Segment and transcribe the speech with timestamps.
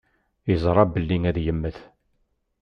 [0.49, 1.77] Yeẓra belli ad immet.